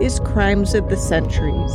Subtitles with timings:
[0.00, 1.72] is Crimes of the Centuries.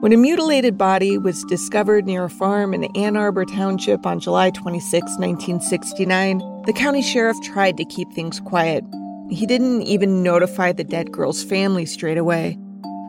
[0.00, 4.50] When a mutilated body was discovered near a farm in Ann Arbor Township on July
[4.50, 8.84] 26, 1969, the county sheriff tried to keep things quiet.
[9.30, 12.58] He didn't even notify the dead girl's family straight away.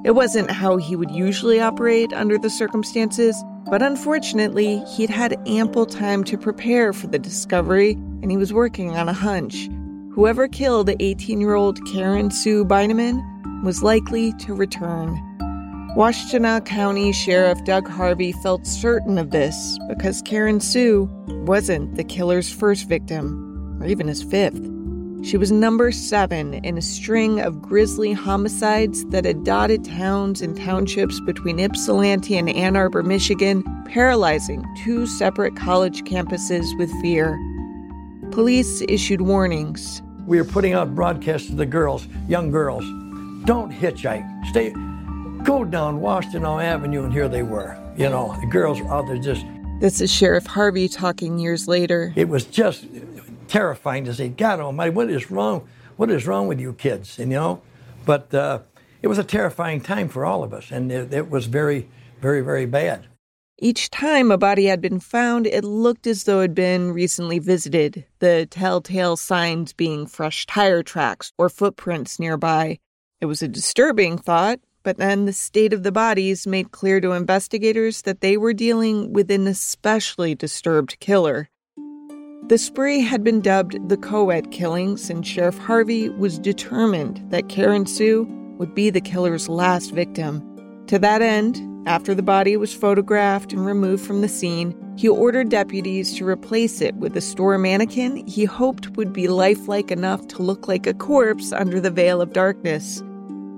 [0.06, 3.36] It wasn't how he would usually operate under the circumstances,
[3.72, 8.96] but unfortunately, he'd had ample time to prepare for the discovery, and he was working
[8.96, 9.68] on a hunch.
[10.14, 13.20] Whoever killed 18 year old Karen Sue Beineman
[13.64, 15.20] was likely to return.
[15.98, 21.10] Washtenaw County Sheriff Doug Harvey felt certain of this because Karen Sue
[21.48, 24.75] wasn't the killer's first victim, or even his fifth.
[25.26, 30.56] She was number seven in a string of grisly homicides that had dotted towns and
[30.56, 37.40] townships between Ypsilanti and Ann Arbor, Michigan, paralyzing two separate college campuses with fear.
[38.30, 40.04] Police issued warnings.
[40.28, 42.84] We are putting out broadcasts to the girls, young girls.
[43.46, 44.46] Don't hitchhike.
[44.46, 44.74] Stay
[45.44, 47.78] go down Washington Avenue, and here they were.
[47.98, 49.46] You know, the girls were out there just.
[49.80, 52.14] This is Sheriff Harvey talking years later.
[52.16, 52.86] It was just
[53.48, 55.68] terrifying to say, God Almighty, what is wrong?
[55.98, 57.20] What is wrong with you kids?
[57.20, 57.62] And, you know,
[58.06, 58.60] but uh,
[59.02, 61.88] it was a terrifying time for all of us, and it, it was very,
[62.22, 63.08] very, very bad.
[63.58, 67.40] Each time a body had been found, it looked as though it had been recently
[67.40, 72.80] visited, the telltale signs being fresh tire tracks or footprints nearby.
[73.22, 77.14] It was a disturbing thought, but then the state of the bodies made clear to
[77.14, 81.50] investigators that they were dealing with an especially disturbed killer.
[82.48, 87.88] The spree had been dubbed the Coed killings, and Sheriff Harvey was determined that Karen
[87.88, 88.28] Sue
[88.60, 90.44] would be the killer's last victim.
[90.86, 95.50] To that end, after the body was photographed and removed from the scene, he ordered
[95.50, 100.44] deputies to replace it with a store mannequin he hoped would be lifelike enough to
[100.44, 103.02] look like a corpse under the veil of darkness.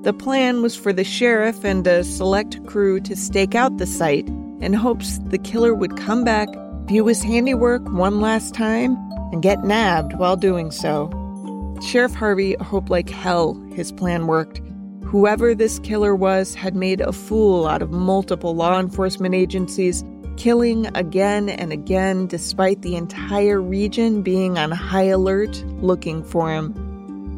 [0.04, 4.30] The plan was for the sheriff and a select crew to stake out the site
[4.62, 6.48] in hopes the killer would come back,
[6.88, 8.96] view his handiwork one last time,
[9.32, 11.12] and get nabbed while doing so.
[11.82, 14.62] Sheriff Harvey hoped like hell his plan worked.
[15.04, 20.04] Whoever this killer was had made a fool out of multiple law enforcement agencies,
[20.38, 26.74] killing again and again despite the entire region being on high alert looking for him.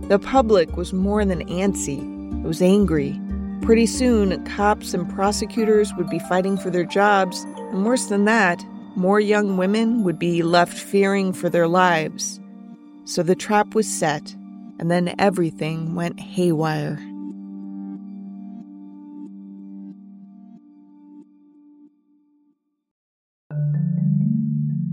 [0.07, 3.19] The public was more than antsy it was angry.
[3.61, 8.65] Pretty soon, cops and prosecutors would be fighting for their jobs, and worse than that,
[8.99, 12.39] more young women would be left fearing for their lives.
[13.05, 14.35] So the trap was set,
[14.77, 16.99] and then everything went haywire.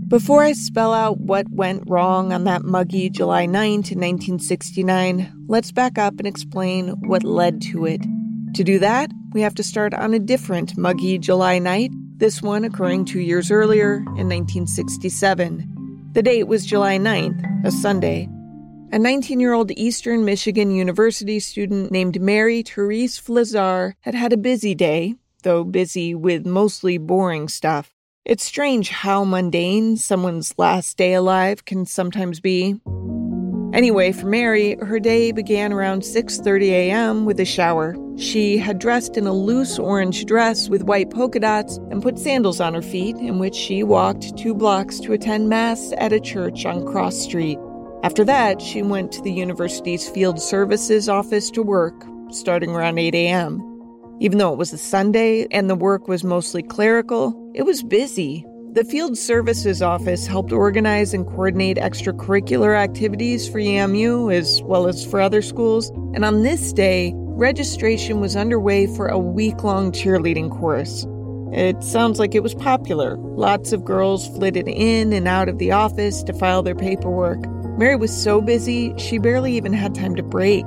[0.07, 5.73] Before I spell out what went wrong on that muggy July 9 to 1969, let's
[5.73, 8.01] back up and explain what led to it.
[8.53, 12.65] To do that, we have to start on a different muggy July night, this one
[12.65, 16.09] occurring two years earlier in 1967.
[16.13, 18.27] The date was July 9th, a Sunday.
[18.91, 24.37] A 19 year old Eastern Michigan University student named Mary Therese Fleszar had had a
[24.37, 27.93] busy day, though busy with mostly boring stuff.
[28.25, 32.79] It's strange how mundane someone's last day alive can sometimes be.
[33.73, 37.25] Anyway, for Mary, her day began around 6:30 a.m.
[37.25, 37.95] with a shower.
[38.15, 42.61] She had dressed in a loose orange dress with white polka dots and put sandals
[42.61, 46.65] on her feet, in which she walked two blocks to attend mass at a church
[46.65, 47.59] on Cross Street.
[48.03, 53.13] After that, she went to the university's field services office to work, starting around 8
[53.15, 53.61] a.m.
[54.19, 58.45] Even though it was a Sunday and the work was mostly clerical, it was busy.
[58.73, 65.05] The Field Services Office helped organize and coordinate extracurricular activities for EMU as well as
[65.05, 65.89] for other schools.
[66.13, 71.07] And on this day, registration was underway for a week long cheerleading course.
[71.51, 73.17] It sounds like it was popular.
[73.17, 77.39] Lots of girls flitted in and out of the office to file their paperwork.
[77.79, 80.65] Mary was so busy, she barely even had time to break.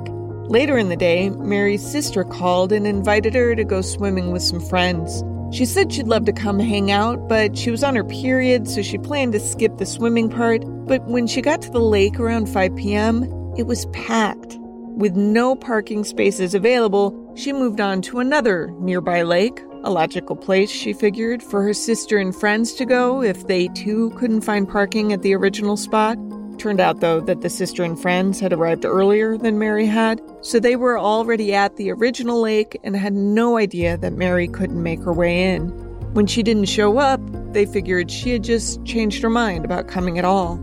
[0.49, 4.59] Later in the day, Mary's sister called and invited her to go swimming with some
[4.59, 5.23] friends.
[5.51, 8.81] She said she'd love to come hang out, but she was on her period, so
[8.81, 10.63] she planned to skip the swimming part.
[10.85, 13.23] But when she got to the lake around 5 p.m.,
[13.57, 14.57] it was packed.
[14.95, 20.69] With no parking spaces available, she moved on to another nearby lake, a logical place,
[20.69, 25.11] she figured, for her sister and friends to go if they too couldn't find parking
[25.11, 26.17] at the original spot.
[26.61, 30.59] Turned out, though, that the sister and friends had arrived earlier than Mary had, so
[30.59, 35.01] they were already at the original lake and had no idea that Mary couldn't make
[35.01, 35.69] her way in.
[36.13, 37.19] When she didn't show up,
[37.51, 40.59] they figured she had just changed her mind about coming at all.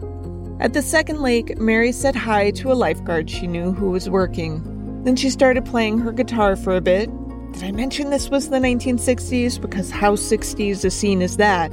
[0.61, 5.03] At the second lake, Mary said hi to a lifeguard she knew who was working.
[5.03, 7.11] Then she started playing her guitar for a bit.
[7.55, 9.61] Did I mention this was the 1960s?
[9.61, 11.73] Because how 60s a scene is that?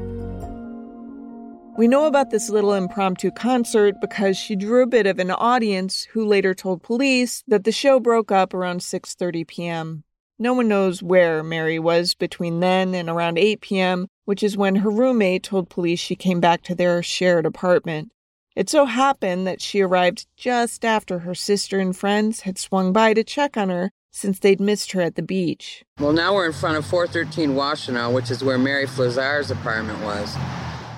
[1.78, 6.06] We know about this little impromptu concert because she drew a bit of an audience
[6.14, 10.04] who later told police that the show broke up around 6:30 p.m.
[10.40, 14.78] No one knows where Mary was between then and around 8 p.m., which is when
[14.78, 18.14] her roommate told police she came back to their shared apartment.
[18.56, 23.14] It so happened that she arrived just after her sister and friends had swung by
[23.14, 25.84] to check on her since they'd missed her at the beach.
[26.00, 30.38] Well, now we're in front of 413 Washtenaw, which is where Mary Fleszar's apartment was.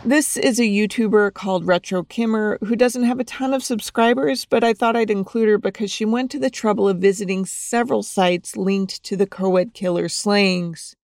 [0.07, 4.63] This is a YouTuber called Retro Kimmer who doesn't have a ton of subscribers, but
[4.63, 8.55] I thought I'd include her because she went to the trouble of visiting several sites
[8.55, 10.95] linked to the co-ed killer slayings.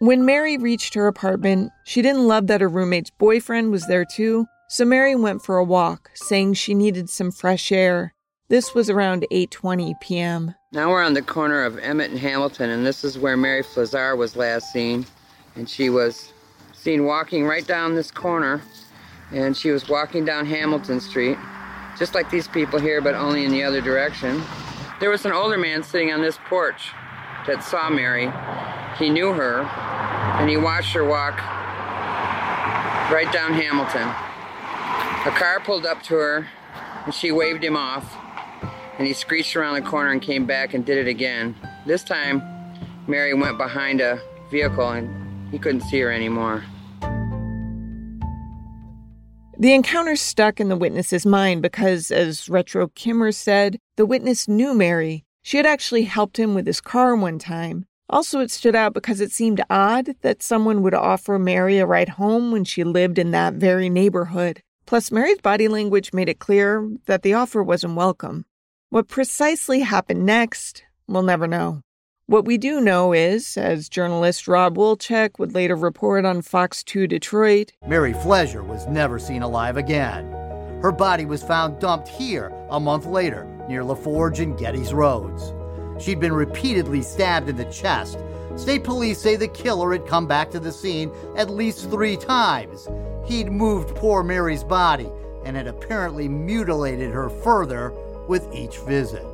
[0.00, 4.46] When Mary reached her apartment, she didn't love that her roommate's boyfriend was there too,
[4.68, 8.14] so Mary went for a walk, saying she needed some fresh air.
[8.48, 10.56] This was around 8:20 p.m.
[10.72, 14.16] Now we're on the corner of Emmett and Hamilton, and this is where Mary Fleszar
[14.16, 15.06] was last seen,
[15.54, 16.32] and she was
[16.86, 18.62] seen walking right down this corner
[19.32, 21.36] and she was walking down Hamilton Street,
[21.98, 24.40] just like these people here, but only in the other direction.
[25.00, 26.92] There was an older man sitting on this porch
[27.48, 28.30] that saw Mary.
[29.00, 29.62] He knew her
[30.38, 31.38] and he watched her walk
[33.10, 34.06] right down Hamilton.
[35.26, 36.46] A car pulled up to her
[37.04, 38.16] and she waved him off
[38.96, 41.56] and he screeched around the corner and came back and did it again.
[41.84, 42.40] This time,
[43.08, 44.20] Mary went behind a
[44.52, 46.62] vehicle and he couldn't see her anymore.
[49.58, 54.74] The encounter stuck in the witness's mind because, as Retro Kimmer said, the witness knew
[54.74, 55.24] Mary.
[55.40, 57.86] She had actually helped him with his car one time.
[58.10, 62.10] Also, it stood out because it seemed odd that someone would offer Mary a ride
[62.10, 64.60] home when she lived in that very neighborhood.
[64.84, 68.44] Plus, Mary's body language made it clear that the offer wasn't welcome.
[68.90, 71.80] What precisely happened next, we'll never know.
[72.28, 77.06] What we do know is, as journalist Rob Wolchek would later report on Fox 2
[77.06, 80.32] Detroit, Mary Flesher was never seen alive again.
[80.82, 85.52] Her body was found dumped here a month later near LeForge and Geddes Roads.
[86.04, 88.18] She'd been repeatedly stabbed in the chest.
[88.56, 92.88] State police say the killer had come back to the scene at least three times.
[93.24, 95.08] He'd moved poor Mary's body
[95.44, 97.92] and had apparently mutilated her further
[98.26, 99.24] with each visit.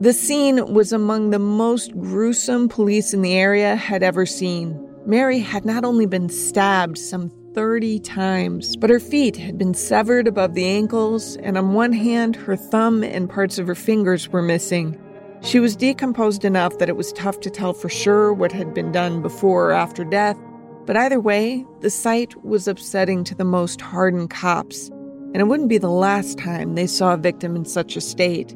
[0.00, 4.78] The scene was among the most gruesome police in the area had ever seen.
[5.06, 10.28] Mary had not only been stabbed some 30 times, but her feet had been severed
[10.28, 14.40] above the ankles, and on one hand, her thumb and parts of her fingers were
[14.40, 14.96] missing.
[15.40, 18.92] She was decomposed enough that it was tough to tell for sure what had been
[18.92, 20.38] done before or after death,
[20.86, 24.90] but either way, the sight was upsetting to the most hardened cops,
[25.34, 28.54] and it wouldn't be the last time they saw a victim in such a state.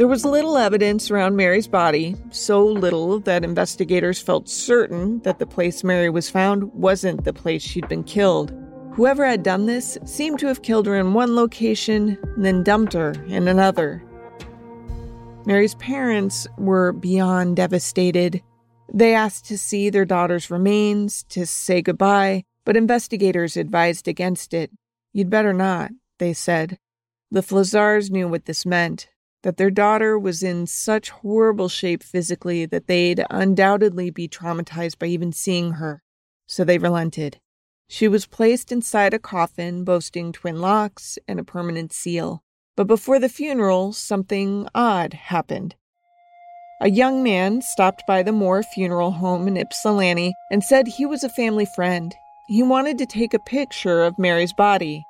[0.00, 5.46] There was little evidence around Mary's body, so little that investigators felt certain that the
[5.46, 8.50] place Mary was found wasn't the place she'd been killed.
[8.94, 12.94] Whoever had done this seemed to have killed her in one location and then dumped
[12.94, 14.02] her in another.
[15.44, 18.42] Mary's parents were beyond devastated.
[18.90, 24.70] They asked to see their daughter's remains, to say goodbye, but investigators advised against it.
[25.12, 26.78] You'd better not, they said.
[27.30, 29.06] The Fleszars knew what this meant
[29.42, 35.06] that their daughter was in such horrible shape physically that they'd undoubtedly be traumatized by
[35.06, 36.02] even seeing her,
[36.46, 37.40] so they relented.
[37.88, 42.44] She was placed inside a coffin boasting twin locks and a permanent seal.
[42.76, 45.74] But before the funeral, something odd happened.
[46.80, 51.24] A young man stopped by the Moore Funeral Home in Ypsilanti and said he was
[51.24, 52.14] a family friend.
[52.48, 55.04] He wanted to take a picture of Mary's body.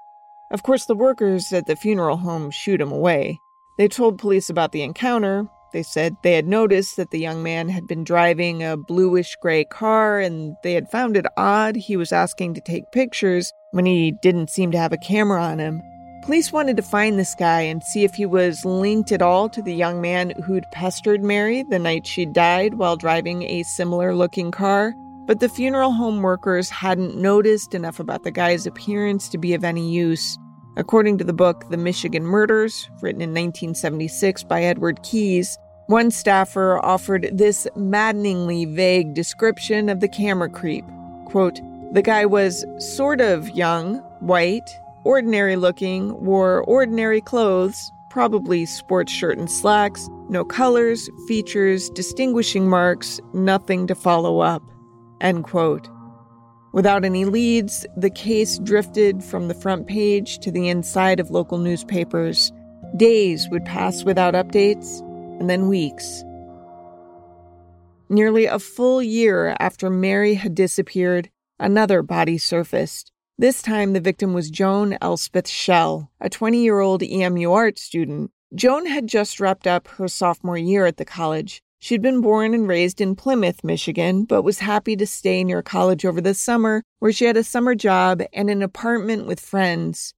[0.51, 3.39] Of course, the workers at the funeral home shooed him away.
[3.81, 5.47] They told police about the encounter.
[5.73, 9.65] They said they had noticed that the young man had been driving a bluish gray
[9.65, 14.13] car and they had found it odd he was asking to take pictures when he
[14.21, 15.81] didn't seem to have a camera on him.
[16.25, 19.63] Police wanted to find this guy and see if he was linked at all to
[19.63, 24.51] the young man who'd pestered Mary the night she died while driving a similar looking
[24.51, 24.93] car.
[25.25, 29.65] But the funeral home workers hadn't noticed enough about the guy's appearance to be of
[29.65, 30.37] any use.
[30.81, 35.59] According to the book The Michigan Murders, written in 1976 by Edward Keyes,
[35.89, 40.87] one staffer offered this maddeningly vague description of the camera creep.
[41.27, 41.61] Quote,
[41.93, 44.71] the guy was sort of young, white,
[45.05, 53.21] ordinary looking, wore ordinary clothes, probably sports shirt and slacks, no colors, features, distinguishing marks,
[53.35, 54.63] nothing to follow up.
[55.21, 55.91] End quote.
[56.73, 61.59] Without any leads, the case drifted from the front page to the inside of local
[61.59, 62.53] newspapers.
[62.97, 65.01] Days would pass without updates,
[65.41, 66.23] and then weeks.
[68.09, 73.11] Nearly a full year after Mary had disappeared, another body surfaced.
[73.39, 78.31] This time, the victim was Joan Elspeth Schell, a 20 year old EMU art student.
[78.55, 81.63] Joan had just wrapped up her sophomore year at the college.
[81.83, 86.05] She'd been born and raised in Plymouth, Michigan, but was happy to stay near college
[86.05, 90.13] over the summer, where she had a summer job and an apartment with friends.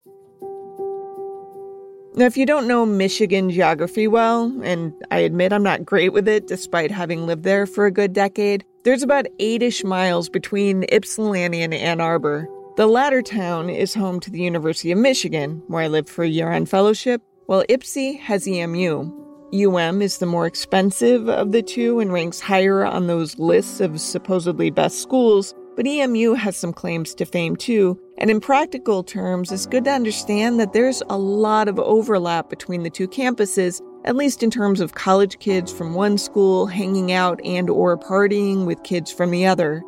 [2.15, 6.27] Now, if you don't know Michigan geography well, and I admit I'm not great with
[6.27, 10.85] it despite having lived there for a good decade, there's about eight ish miles between
[10.93, 12.49] Ypsilanti and Ann Arbor.
[12.77, 16.29] The latter town is home to the University of Michigan, where I lived for a
[16.29, 19.22] year on fellowship, while Ypsi has EMU,
[19.55, 24.01] UM is the more expensive of the two and ranks higher on those lists of
[24.01, 27.99] supposedly best schools, but EMU has some claims to fame too.
[28.17, 32.83] And in practical terms, it's good to understand that there's a lot of overlap between
[32.83, 37.39] the two campuses, at least in terms of college kids from one school hanging out
[37.45, 39.83] and or partying with kids from the other.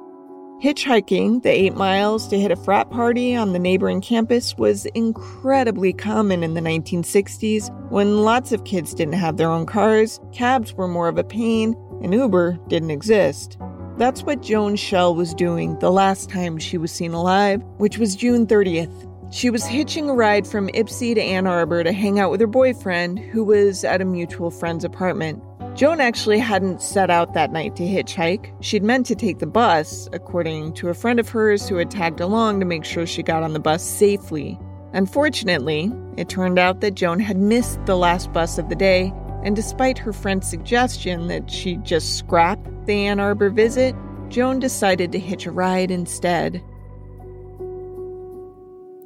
[0.64, 1.78] Hitchhiking the eight mm-hmm.
[1.78, 6.62] miles to hit a frat party on the neighboring campus was incredibly common in the
[6.62, 11.22] 1960s when lots of kids didn't have their own cars, cabs were more of a
[11.22, 13.58] pain, and Uber didn't exist.
[13.98, 18.16] That's what Joan Schell was doing the last time she was seen alive, which was
[18.16, 19.10] June 30th.
[19.34, 22.46] She was hitching a ride from Ypsi to Ann Arbor to hang out with her
[22.46, 25.42] boyfriend, who was at a mutual friend's apartment.
[25.74, 28.54] Joan actually hadn't set out that night to hitchhike.
[28.60, 32.20] She'd meant to take the bus, according to a friend of hers who had tagged
[32.20, 34.56] along to make sure she got on the bus safely.
[34.92, 39.12] Unfortunately, it turned out that Joan had missed the last bus of the day,
[39.42, 43.96] and despite her friend's suggestion that she just scrap the Ann Arbor visit,
[44.28, 46.62] Joan decided to hitch a ride instead.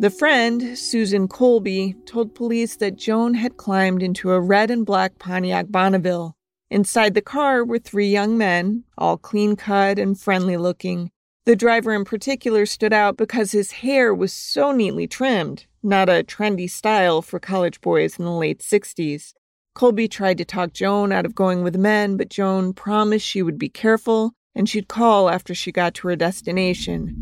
[0.00, 5.18] The friend, Susan Colby, told police that Joan had climbed into a red and black
[5.18, 6.36] Pontiac Bonneville
[6.70, 11.10] Inside the car were three young men, all clean cut and friendly looking.
[11.46, 16.22] The driver in particular stood out because his hair was so neatly trimmed, not a
[16.22, 19.32] trendy style for college boys in the late 60s.
[19.74, 23.58] Colby tried to talk Joan out of going with men, but Joan promised she would
[23.58, 27.14] be careful and she'd call after she got to her destination.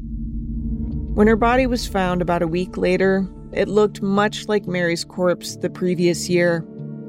[1.14, 5.56] When her body was found about a week later, it looked much like Mary's corpse
[5.56, 6.66] the previous year.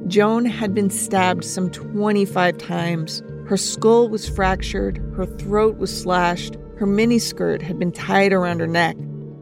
[0.08, 3.22] Joan had been stabbed some 25 times.
[3.46, 8.68] Her skull was fractured, her throat was slashed, her miniskirt had been tied around her
[8.68, 8.96] neck.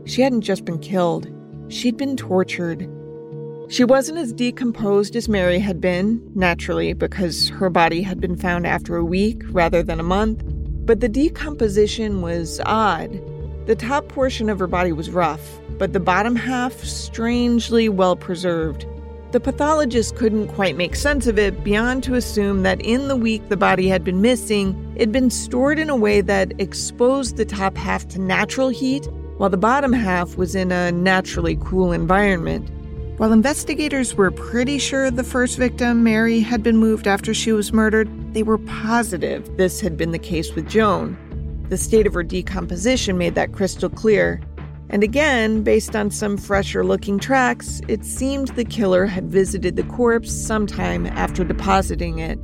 [0.05, 1.29] She hadn't just been killed,
[1.67, 2.89] she'd been tortured.
[3.69, 8.65] She wasn't as decomposed as Mary had been, naturally, because her body had been found
[8.65, 10.43] after a week rather than a month,
[10.85, 13.19] but the decomposition was odd.
[13.67, 18.85] The top portion of her body was rough, but the bottom half strangely well preserved.
[19.35, 23.49] The pathologist couldn't quite make sense of it beyond to assume that in the week
[23.49, 27.75] the body had been missing, it'd been stored in a way that exposed the top
[27.75, 32.69] half to natural heat, while the bottom half was in a naturally cool environment.
[33.19, 37.73] While investigators were pretty sure the first victim, Mary, had been moved after she was
[37.73, 41.17] murdered, they were positive this had been the case with Joan.
[41.67, 44.39] The state of her decomposition made that crystal clear,
[44.95, 49.83] and again, based on some fresher looking tracks, it seemed the killer had visited the
[49.83, 52.39] corpse sometime after depositing it.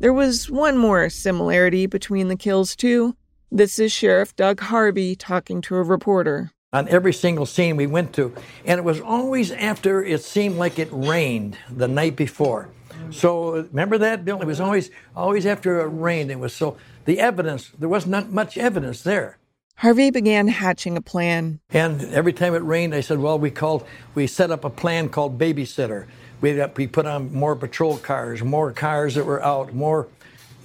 [0.00, 3.14] There was one more similarity between the kills, too.
[3.52, 6.50] This is Sheriff Doug Harvey talking to a reporter.
[6.72, 8.34] On every single scene we went to,
[8.64, 12.68] and it was always after it seemed like it rained the night before.
[13.10, 14.42] So remember that, Bill?
[14.42, 16.32] It was always always after it rained.
[16.32, 19.38] It was so the evidence there was not much evidence there.
[19.80, 21.58] Harvey began hatching a plan.
[21.70, 25.08] And every time it rained, I said, well, we called, we set up a plan
[25.08, 26.04] called babysitter.
[26.42, 30.08] We, we put on more patrol cars, more cars that were out, more,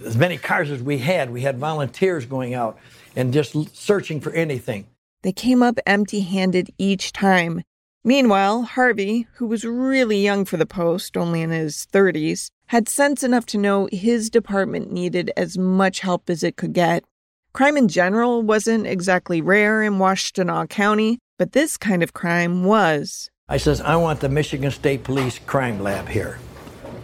[0.06, 1.32] as many cars as we had.
[1.32, 2.78] We had volunteers going out
[3.16, 4.86] and just searching for anything.
[5.24, 7.64] They came up empty handed each time.
[8.04, 13.24] Meanwhile, Harvey, who was really young for the post, only in his 30s, had sense
[13.24, 17.06] enough to know his department needed as much help as it could get.
[17.56, 23.30] Crime in general wasn't exactly rare in Washtenaw County, but this kind of crime was.
[23.48, 26.38] I says, I want the Michigan State Police crime lab here.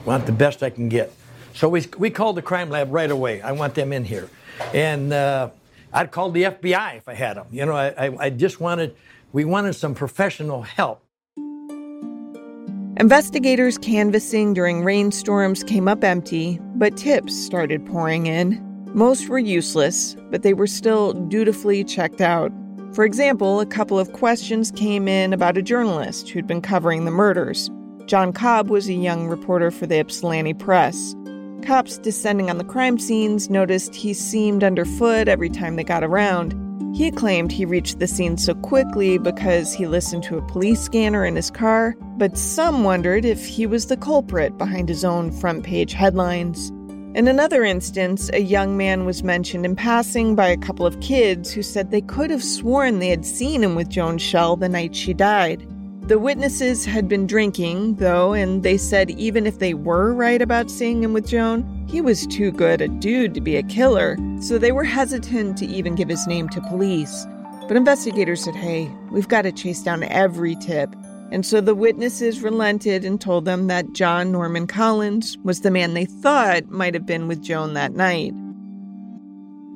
[0.03, 1.13] Want the best I can get.
[1.53, 3.41] So we, we called the crime lab right away.
[3.41, 4.29] I want them in here.
[4.74, 5.51] And uh,
[5.93, 7.48] I'd call the FBI if I had them.
[7.50, 8.93] You know, I, I, I just wanted,
[9.31, 11.01] we wanted some professional help.
[12.98, 18.70] Investigators canvassing during rainstorms came up empty, but tips started pouring in.
[18.93, 22.51] Most were useless, but they were still dutifully checked out.
[22.93, 27.12] For example, a couple of questions came in about a journalist who'd been covering the
[27.12, 27.69] murders.
[28.05, 31.15] John Cobb was a young reporter for the Ypsilanti Press.
[31.63, 36.53] Cops descending on the crime scenes noticed he seemed underfoot every time they got around.
[36.93, 41.24] He claimed he reached the scene so quickly because he listened to a police scanner
[41.24, 45.63] in his car, but some wondered if he was the culprit behind his own front
[45.63, 46.74] page headlines.
[47.13, 51.51] In another instance, a young man was mentioned in passing by a couple of kids
[51.51, 54.96] who said they could have sworn they had seen him with Joan Schell the night
[54.96, 55.68] she died.
[56.08, 60.72] The witnesses had been drinking, though, and they said even if they were right about
[60.72, 64.58] seeing him with Joan, he was too good a dude to be a killer, so
[64.58, 67.27] they were hesitant to even give his name to police.
[67.68, 70.96] But investigators said, hey, we've got to chase down every tip.
[71.32, 75.94] And so the witnesses relented and told them that John Norman Collins was the man
[75.94, 78.34] they thought might have been with Joan that night.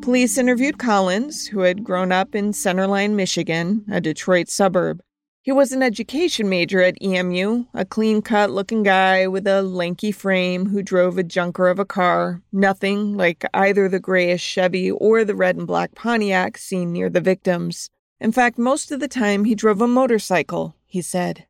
[0.01, 5.01] Police interviewed Collins, who had grown up in Center Line, Michigan, a Detroit suburb.
[5.41, 10.11] He was an education major at EMU, a clean cut looking guy with a lanky
[10.11, 15.23] frame who drove a junker of a car, nothing like either the grayish Chevy or
[15.23, 17.89] the red and black Pontiac seen near the victims.
[18.19, 21.45] In fact, most of the time he drove a motorcycle, he said.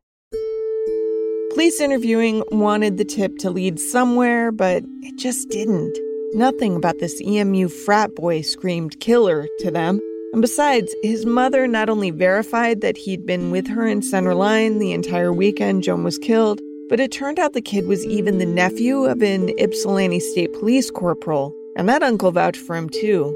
[1.52, 5.96] Police interviewing wanted the tip to lead somewhere, but it just didn't.
[6.34, 10.00] Nothing about this EMU frat boy screamed killer to them.
[10.32, 14.80] And besides, his mother not only verified that he'd been with her in Center Line
[14.80, 18.46] the entire weekend Joan was killed, but it turned out the kid was even the
[18.46, 23.32] nephew of an Ypsilanti State Police corporal, and that uncle vouched for him too.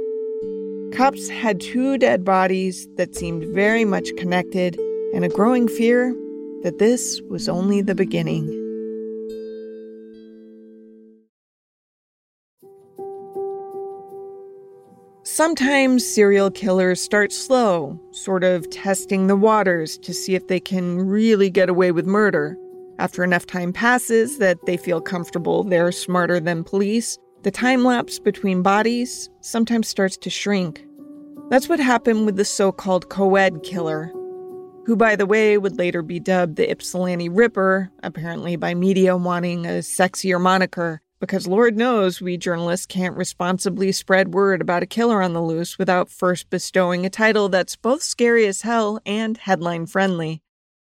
[0.92, 4.76] Cops had two dead bodies that seemed very much connected,
[5.14, 6.14] and a growing fear
[6.62, 8.56] that this was only the beginning.
[15.22, 20.98] Sometimes serial killers start slow, sort of testing the waters to see if they can
[20.98, 22.56] really get away with murder.
[22.98, 28.18] After enough time passes that they feel comfortable they're smarter than police, the time lapse
[28.18, 30.84] between bodies sometimes starts to shrink.
[31.48, 34.12] That's what happened with the so called co-ed killer,
[34.90, 39.64] who, by the way, would later be dubbed the Ypsilanti Ripper, apparently by media wanting
[39.64, 45.22] a sexier moniker because Lord knows we journalists can't responsibly spread word about a killer
[45.22, 49.86] on the loose without first bestowing a title that's both scary as hell and headline
[49.86, 50.42] friendly.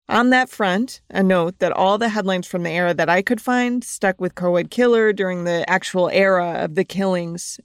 [0.09, 3.41] On that front, a note that all the headlines from the era that I could
[3.41, 7.61] find stuck with co-ed killer during the actual era of the killings.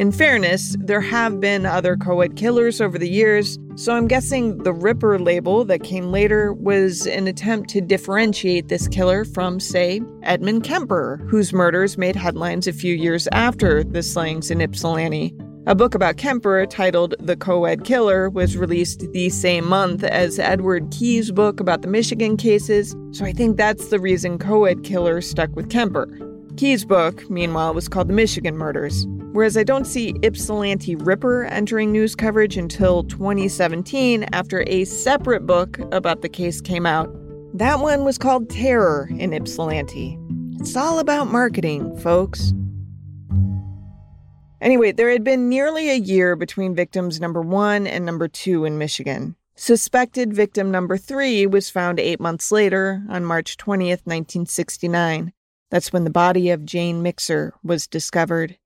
[0.00, 4.56] In fairness, there have been other co ed killers over the years, so I'm guessing
[4.56, 10.00] the Ripper label that came later was an attempt to differentiate this killer from, say,
[10.22, 15.34] Edmund Kemper, whose murders made headlines a few years after the slayings in Ypsilanti.
[15.66, 20.38] A book about Kemper titled The Co ed Killer was released the same month as
[20.38, 24.82] Edward Keyes' book about the Michigan cases, so I think that's the reason co ed
[24.82, 26.08] killer stuck with Kemper.
[26.60, 31.90] Keyes' book, meanwhile, was called The Michigan Murders, whereas I don't see Ypsilanti Ripper entering
[31.90, 37.10] news coverage until 2017 after a separate book about the case came out.
[37.54, 40.18] That one was called Terror in Ypsilanti.
[40.60, 42.52] It's all about marketing, folks.
[44.60, 48.76] Anyway, there had been nearly a year between victims number one and number two in
[48.76, 49.34] Michigan.
[49.56, 55.32] Suspected victim number three was found eight months later on March 20th, 1969.
[55.70, 58.56] That's when the body of Jane Mixer was discovered.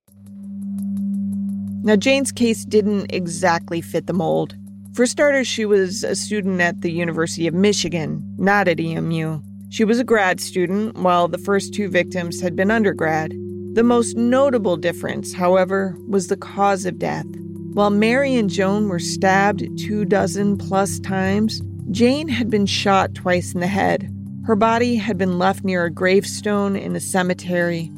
[1.83, 4.55] Now, Jane's case didn't exactly fit the mold.
[4.95, 9.39] For starters, she was a student at the University of Michigan, not at EMU.
[9.69, 13.33] She was a grad student, while the first two victims had been undergrad.
[13.73, 17.25] The most notable difference, however, was the cause of death.
[17.73, 23.53] While Mary and Joan were stabbed two dozen plus times, Jane had been shot twice
[23.53, 24.09] in the head,
[24.45, 27.91] her body had been left near a gravestone in a cemetery.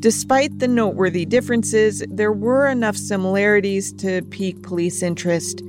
[0.00, 5.62] Despite the noteworthy differences, there were enough similarities to pique police interest.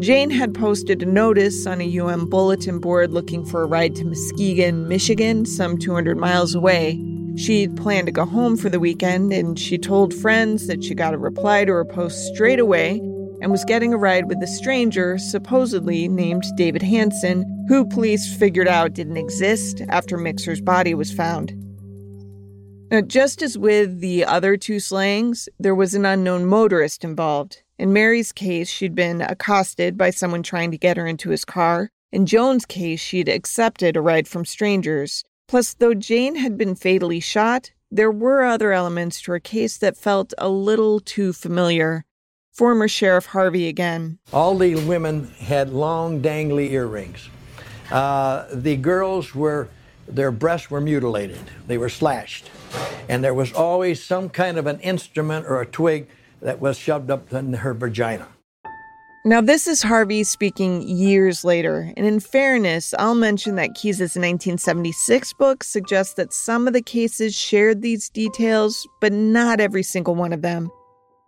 [0.00, 4.04] Jane had posted a notice on a UM bulletin board looking for a ride to
[4.04, 7.00] Muskegon, Michigan, some 200 miles away.
[7.36, 11.14] She'd planned to go home for the weekend, and she told friends that she got
[11.14, 13.00] a reply to her post straight away
[13.40, 18.68] and was getting a ride with a stranger, supposedly named David Hanson, who police figured
[18.68, 21.52] out didn't exist after Mixer's body was found.
[22.90, 27.62] Now, just as with the other two slayings, there was an unknown motorist involved.
[27.78, 31.90] In Mary's case, she'd been accosted by someone trying to get her into his car.
[32.12, 35.24] In Joan's case, she'd accepted a ride from strangers.
[35.48, 39.96] Plus, though Jane had been fatally shot, there were other elements to her case that
[39.96, 42.04] felt a little too familiar.
[42.54, 44.20] Former Sheriff Harvey again.
[44.32, 47.28] All the women had long, dangly earrings.
[47.90, 49.68] Uh, the girls were,
[50.06, 52.48] their breasts were mutilated, they were slashed.
[53.08, 56.06] And there was always some kind of an instrument or a twig
[56.42, 58.28] that was shoved up in her vagina.
[59.24, 65.32] Now, this is Harvey speaking years later, and in fairness, I'll mention that Keyes' 1976
[65.32, 70.32] book suggests that some of the cases shared these details, but not every single one
[70.32, 70.70] of them.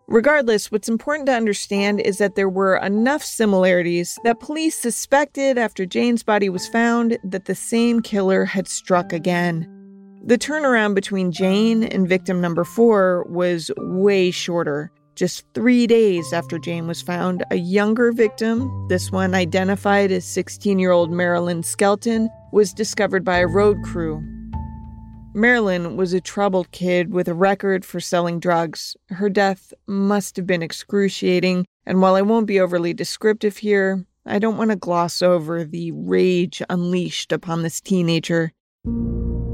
[0.08, 5.84] Regardless, what's important to understand is that there were enough similarities that police suspected after
[5.84, 9.66] Jane's body was found that the same killer had struck again.
[10.24, 14.92] The turnaround between Jane and victim number four was way shorter.
[15.16, 20.78] Just three days after Jane was found, a younger victim, this one identified as 16
[20.78, 24.22] year old Maralynn Skelton, was discovered by a road crew.
[25.36, 28.96] Maralynn was a troubled kid with a record for selling drugs.
[29.10, 34.38] Her death must have been excruciating, and while I won't be overly descriptive here, I
[34.38, 38.50] don't want to gloss over the rage unleashed upon this teenager.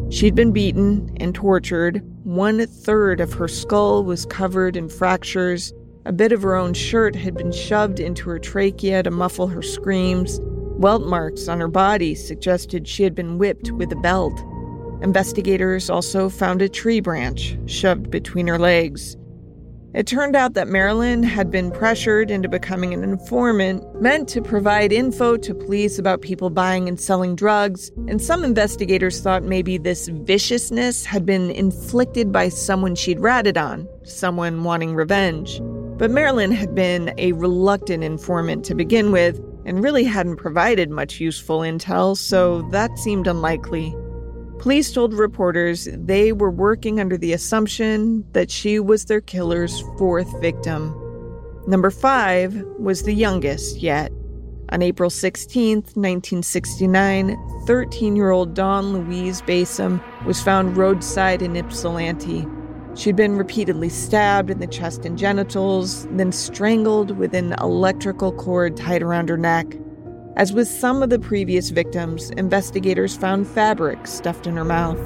[0.09, 2.01] She'd been beaten and tortured.
[2.23, 5.73] One third of her skull was covered in fractures.
[6.05, 9.63] A bit of her own shirt had been shoved into her trachea to muffle her
[9.63, 10.39] screams.
[10.79, 14.41] Welt marks on her body suggested she had been whipped with a belt.
[15.03, 19.17] Investigators also found a tree branch shoved between her legs.
[19.95, 24.91] It turned out that Maralynn had been pressured into becoming an informant meant to provide
[24.91, 30.09] info to police about people buying and selling drugs, and some investigators thought maybe this
[30.09, 35.61] viciousness had been inflicted by someone she'd ratted on, someone wanting revenge.
[35.99, 41.21] But Maralynn had been a reluctant informant to begin with and really hadn't provided much
[41.21, 43.95] useful intel, so that seemed unlikely.
[44.63, 50.41] Police told reporters they were working under the assumption that she was their killer's fourth
[50.41, 50.95] victim.
[51.67, 54.13] Number five was the youngest yet.
[54.69, 62.47] On April 16, 1969, 13 year old Dawn Louise Basom was found roadside in Ypsilanti.
[62.95, 68.77] She'd been repeatedly stabbed in the chest and genitals, then strangled with an electrical cord
[68.77, 69.67] tied around her neck.
[70.35, 74.99] As with some of the previous victims, investigators found fabric stuffed in her mouth.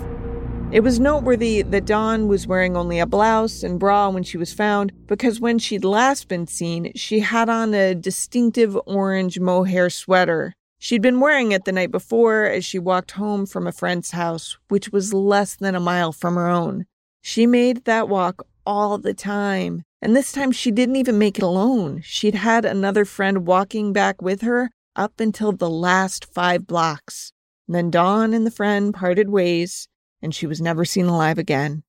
[0.71, 4.53] It was noteworthy that Dawn was wearing only a blouse and bra when she was
[4.53, 10.55] found because when she'd last been seen, she had on a distinctive orange mohair sweater.
[10.79, 14.59] She'd been wearing it the night before as she walked home from a friend's house,
[14.69, 16.87] which was less than a mile from her own.
[17.21, 19.83] She made that walk all the time.
[20.03, 22.01] And this time she didn't even make it alone.
[22.05, 27.33] She'd had another friend walking back with her up until the last five blocks.
[27.69, 29.89] Then Dawn and the friend parted ways,
[30.23, 31.83] and she was never seen alive again.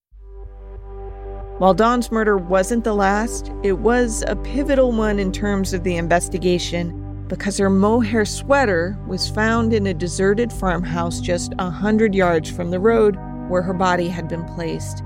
[1.58, 5.96] While Dawn's murder wasn't the last, it was a pivotal one in terms of the
[5.96, 12.50] investigation because her mohair sweater was found in a deserted farmhouse just a hundred yards
[12.50, 13.18] from the road
[13.50, 15.04] where her body had been placed.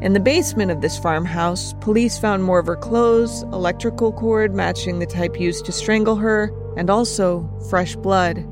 [0.00, 4.98] In the basement of this farmhouse, police found more of her clothes, electrical cord matching
[4.98, 8.46] the type used to strangle her, and also fresh blood.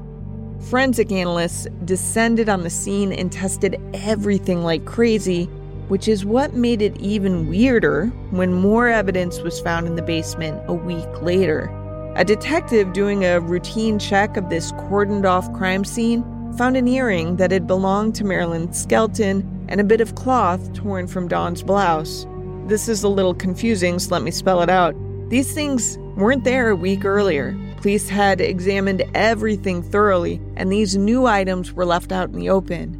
[0.70, 5.44] Forensic analysts descended on the scene and tested everything like crazy,
[5.88, 10.62] which is what made it even weirder when more evidence was found in the basement
[10.68, 11.70] a week later.
[12.14, 17.36] A detective doing a routine check of this cordoned off crime scene found an earring
[17.36, 22.26] that had belonged to Maralynn Skelton and a bit of cloth torn from Dawn's blouse.
[22.66, 24.94] This is a little confusing, so let me spell it out.
[25.28, 27.58] These things weren't there a week earlier.
[27.78, 32.98] Police had examined everything thoroughly, and these new items were left out in the open.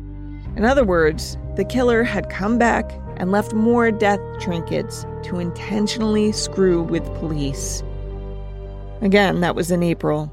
[0.56, 6.32] In other words, the killer had come back and left more death trinkets to intentionally
[6.32, 7.82] screw with police.
[9.02, 10.32] Again, that was in April.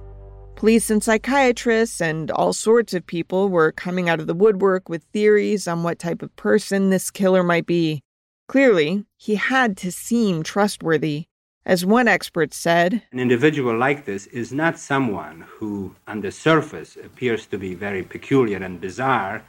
[0.59, 5.05] Police and psychiatrists and all sorts of people were coming out of the woodwork with
[5.13, 8.03] theories on what type of person this killer might be.
[8.49, 11.27] Clearly, he had to seem trustworthy.
[11.65, 16.97] As one expert said, An individual like this is not someone who, on the surface,
[16.97, 19.41] appears to be very peculiar and bizarre.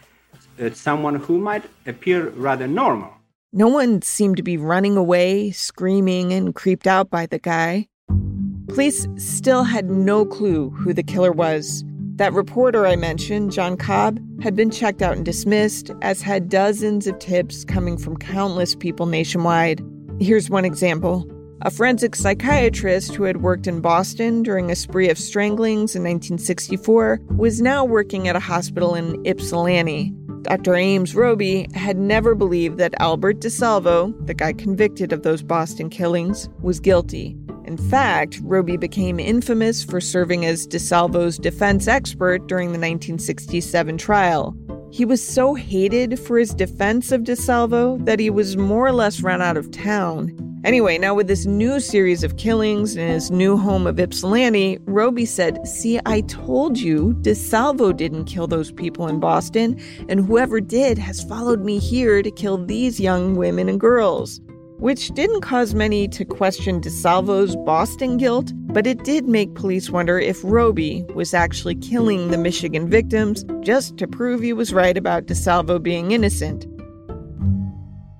[0.59, 3.11] It's someone who might appear rather normal.
[3.53, 7.89] No one seemed to be running away, screaming, and creeped out by the guy.
[8.71, 11.83] Police still had no clue who the killer was.
[12.15, 17.09] That reporter I mentioned, John Cobb, had been checked out and dismissed, as had dozens
[17.09, 19.85] of tips coming from countless people nationwide.
[20.21, 21.29] Here's one example.
[21.63, 27.23] A forensic psychiatrist who had worked in Boston during a spree of stranglings in 1964
[27.37, 30.13] was now working at a hospital in Ypsilanti.
[30.43, 30.77] Dr.
[30.77, 36.49] Ames Robey had never believed that Albert DeSalvo, the guy convicted of those Boston killings,
[36.63, 37.37] was guilty.
[37.71, 44.57] In fact, Robey became infamous for serving as DeSalvo's defense expert during the 1967 trial.
[44.91, 49.21] He was so hated for his defense of DeSalvo that he was more or less
[49.21, 50.37] run out of town.
[50.65, 55.25] Anyway, now with this new series of killings in his new home of Ypsilanti, Robey
[55.25, 60.99] said, See, I told you DeSalvo didn't kill those people in Boston, and whoever did
[60.99, 64.41] has followed me here to kill these young women and girls.
[64.81, 70.19] Which didn't cause many to question DeSalvo's Boston guilt, but it did make police wonder
[70.19, 75.27] if Robey was actually killing the Michigan victims just to prove he was right about
[75.27, 76.67] DeSalvo being innocent.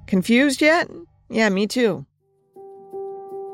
[0.07, 0.91] Confused yet?
[1.31, 2.05] Yeah, me too.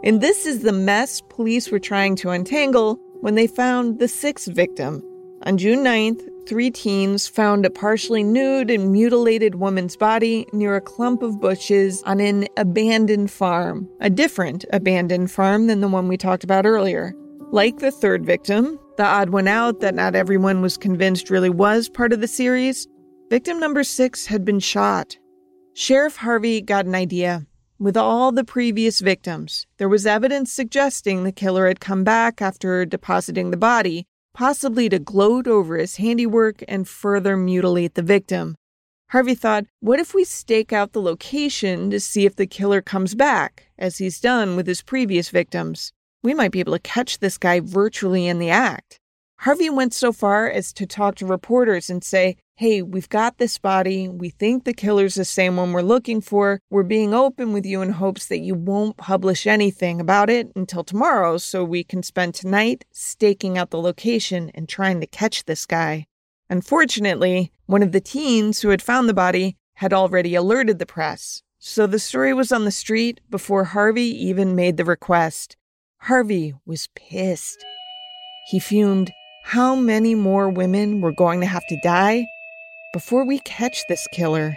[0.03, 4.53] And this is the mess police were trying to untangle when they found the sixth
[4.53, 5.01] victim.
[5.45, 10.81] On June 9th, three teens found a partially nude and mutilated woman's body near a
[10.81, 16.17] clump of bushes on an abandoned farm, a different abandoned farm than the one we
[16.17, 17.13] talked about earlier.
[17.51, 21.89] Like the third victim, the odd one out that not everyone was convinced really was
[21.89, 22.87] part of the series,
[23.29, 25.17] victim number six had been shot.
[25.75, 27.47] Sheriff Harvey got an idea.
[27.79, 32.87] With all the previous victims, there was evidence suggesting the killer had come back after
[32.87, 34.07] depositing the body,
[34.37, 38.55] possibly to gloat over his handiwork and further mutilate the victim.
[39.09, 43.15] Harvey thought, what if we stake out the location to see if the killer comes
[43.15, 45.91] back, as he's done with his previous victims?
[46.23, 48.99] We might be able to catch this guy virtually in the act.
[49.39, 53.59] Harvey went so far as to talk to reporters and say, Hey, we've got this
[53.59, 54.09] body.
[54.09, 56.59] We think the killer's the same one we're looking for.
[56.71, 60.83] We're being open with you in hopes that you won't publish anything about it until
[60.83, 65.67] tomorrow so we can spend tonight staking out the location and trying to catch this
[65.67, 66.07] guy.
[66.49, 71.43] Unfortunately, one of the teens who had found the body had already alerted the press,
[71.59, 75.59] so the story was on the street before Harvey even made the request.
[75.99, 77.63] Harvey was pissed.
[78.49, 79.13] He fumed,
[79.45, 82.25] How many more women were going to have to die
[82.93, 84.57] before we catch this killer.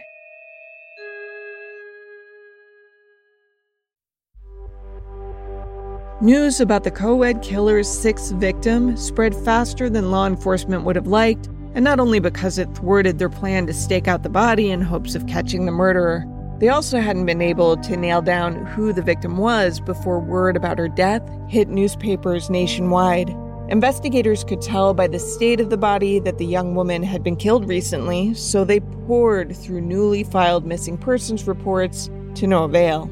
[6.22, 11.08] News about the co ed killer's sixth victim spread faster than law enforcement would have
[11.08, 14.82] liked, and not only because it thwarted their plan to stake out the body in
[14.82, 16.26] hopes of catching the murderer,
[16.60, 20.78] they also hadn't been able to nail down who the victim was before word about
[20.78, 23.34] her death hit newspapers nationwide.
[23.70, 27.36] Investigators could tell by the state of the body that the young woman had been
[27.36, 33.08] killed recently, so they poured through newly filed missing persons reports to no avail.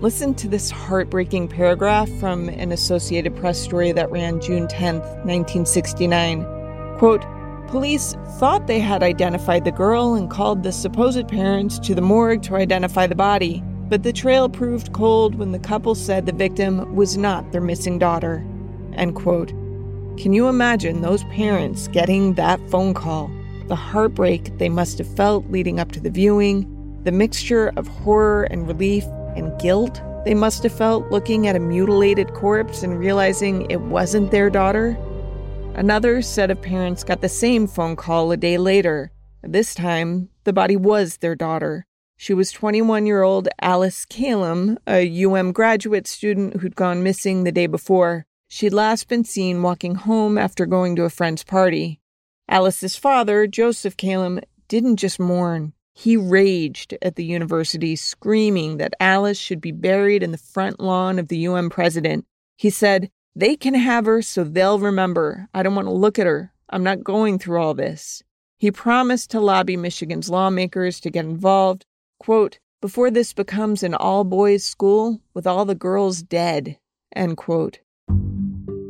[0.00, 6.44] Listen to this heartbreaking paragraph from an Associated Press story that ran June 10, 1969.
[6.98, 7.24] Quote,
[7.68, 12.42] Police thought they had identified the girl and called the supposed parents to the morgue
[12.42, 16.96] to identify the body, but the trail proved cold when the couple said the victim
[16.96, 18.44] was not their missing daughter.
[18.94, 19.52] End quote.
[20.16, 23.30] Can you imagine those parents getting that phone call?
[23.68, 26.70] The heartbreak they must have felt leading up to the viewing,
[27.04, 29.04] the mixture of horror and relief
[29.36, 34.30] and guilt they must have felt looking at a mutilated corpse and realizing it wasn't
[34.30, 34.96] their daughter.
[35.74, 39.12] Another set of parents got the same phone call a day later.
[39.42, 41.86] This time, the body was their daughter.
[42.16, 47.52] She was 21 year old Alice Kalom, a UM graduate student who'd gone missing the
[47.52, 48.24] day before.
[48.54, 51.98] She'd last been seen walking home after going to a friend's party.
[52.48, 55.72] Alice's father, Joseph Kalom, didn't just mourn.
[55.92, 61.18] He raged at the university, screaming that Alice should be buried in the front lawn
[61.18, 62.26] of the UM president.
[62.56, 65.48] He said, They can have her so they'll remember.
[65.52, 66.52] I don't want to look at her.
[66.70, 68.22] I'm not going through all this.
[68.56, 71.86] He promised to lobby Michigan's lawmakers to get involved.
[72.20, 76.78] Quote, before this becomes an all boys school with all the girls dead.
[77.16, 77.80] End quote.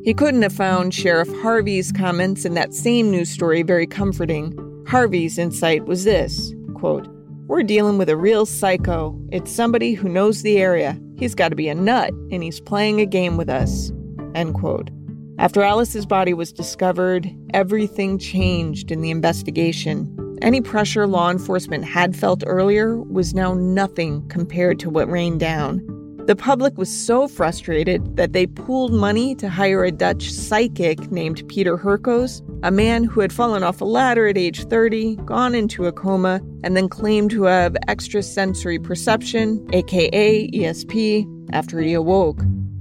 [0.05, 4.55] He couldn't have found Sheriff Harvey's comments in that same news story very comforting.
[4.87, 7.09] Harvey's insight was this quote,
[7.47, 9.19] We're dealing with a real psycho.
[9.33, 11.01] It's somebody who knows the area.
[11.17, 13.93] He's got to be a nut, and he's playing a game with us.
[14.35, 14.91] End quote.
[15.39, 20.39] After Alice's body was discovered, everything changed in the investigation.
[20.43, 25.81] Any pressure law enforcement had felt earlier was now nothing compared to what rained down.
[26.27, 31.47] The public was so frustrated that they pooled money to hire a Dutch psychic named
[31.49, 35.85] Peter Hurkos, a man who had fallen off a ladder at age 30, gone into
[35.85, 42.41] a coma, and then claimed to have extrasensory perception, aka ESP, after he awoke.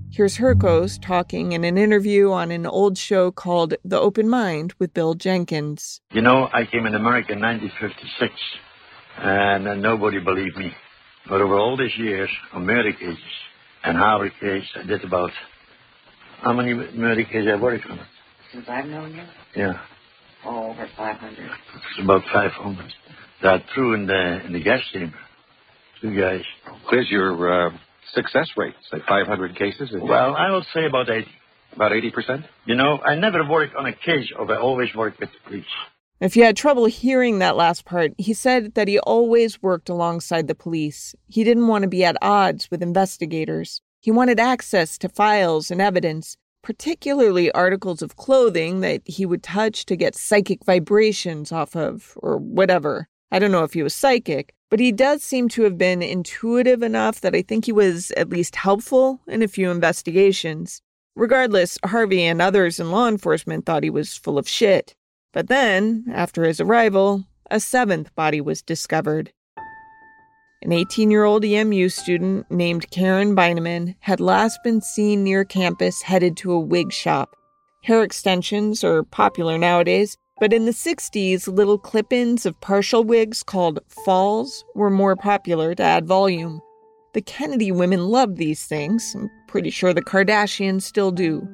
[0.09, 4.93] Here's Hurkos talking in an interview on an old show called The Open Mind with
[4.93, 5.99] Bill Jenkins.
[6.13, 8.33] You know, I came in America in 1956,
[9.17, 10.73] and uh, nobody believed me.
[11.29, 13.17] But over all these years of murder cases
[13.83, 15.31] and Harvey case, I did about
[16.41, 17.99] how many murder cases I worked on?
[18.51, 19.23] Since I've known you?
[19.55, 19.73] Yeah.
[20.45, 21.39] Oh, over 500.
[21.39, 22.93] It's about 500.
[23.41, 25.17] That threw in the in the gas chamber.
[26.01, 26.41] Two guys.
[26.89, 27.77] Where's your uh,
[28.13, 28.73] success rate?
[28.91, 29.89] Say 500 cases?
[29.93, 31.27] Well, I would say about 80.
[31.75, 32.45] About 80%?
[32.65, 35.65] You know, I never worked on a case, or I always worked with the police.
[36.23, 40.47] If you had trouble hearing that last part, he said that he always worked alongside
[40.47, 41.13] the police.
[41.27, 43.81] He didn't want to be at odds with investigators.
[43.99, 49.85] He wanted access to files and evidence, particularly articles of clothing that he would touch
[49.87, 53.09] to get psychic vibrations off of, or whatever.
[53.29, 56.83] I don't know if he was psychic, but he does seem to have been intuitive
[56.83, 60.81] enough that I think he was at least helpful in a few investigations.
[61.17, 64.95] Regardless, Harvey and others in law enforcement thought he was full of shit.
[65.33, 69.33] But then, after his arrival, a seventh body was discovered.
[70.61, 76.01] An 18 year old EMU student named Karen Beineman had last been seen near campus
[76.01, 77.35] headed to a wig shop.
[77.83, 83.43] Hair extensions are popular nowadays, but in the 60s, little clip ins of partial wigs
[83.43, 86.61] called falls were more popular to add volume.
[87.13, 89.13] The Kennedy women loved these things.
[89.15, 91.47] I'm pretty sure the Kardashians still do.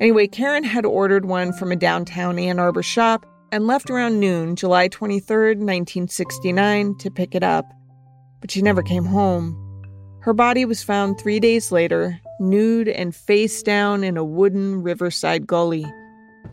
[0.00, 4.56] Anyway, Karen had ordered one from a downtown Ann Arbor shop and left around noon,
[4.56, 7.66] July 23, 1969, to pick it up.
[8.40, 9.54] But she never came home.
[10.22, 15.46] Her body was found three days later, nude and face down in a wooden riverside
[15.46, 15.84] gully.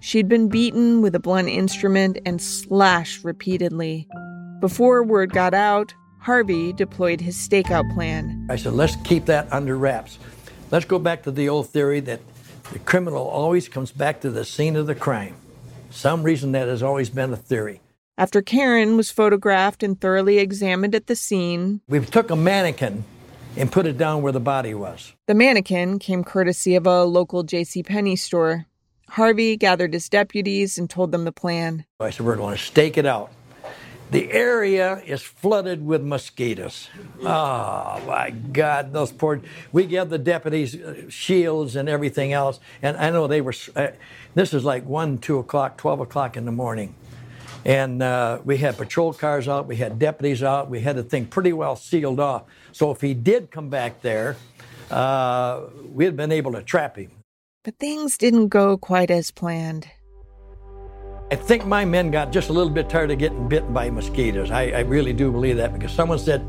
[0.02, 4.10] She'd been beaten with a blunt instrument and slashed repeatedly.
[4.60, 8.46] Before word got out, Harvey deployed his stakeout plan.
[8.50, 10.18] I said, let's keep that under wraps.
[10.70, 12.20] Let's go back to the old theory that
[12.72, 15.36] the criminal always comes back to the scene of the crime.
[15.90, 17.82] Some reason that has always been a theory.
[18.18, 23.06] After Karen was photographed and thoroughly examined at the scene, we took a mannequin
[23.56, 25.14] and put it down where the body was.
[25.28, 27.84] The mannequin came courtesy of a local J.C.
[27.84, 28.66] Penney store.
[29.10, 31.86] Harvey gathered his deputies and told them the plan.
[32.00, 33.32] I said, We're going to stake it out.
[34.10, 36.88] The area is flooded with mosquitoes.
[37.22, 39.42] Oh my God, those poor.
[39.74, 43.54] We gave the deputies uh, shields and everything else, and I know they were.
[43.76, 43.90] Uh,
[44.34, 46.96] this is like one, two o'clock, twelve o'clock in the morning,
[47.66, 51.26] and uh, we had patrol cars out, we had deputies out, we had the thing
[51.26, 52.44] pretty well sealed off.
[52.72, 54.38] So if he did come back there,
[54.90, 57.12] uh, we had been able to trap him.
[57.64, 59.90] But things didn't go quite as planned.
[61.30, 64.50] I think my men got just a little bit tired of getting bitten by mosquitoes.
[64.50, 66.46] I, I really do believe that because someone said,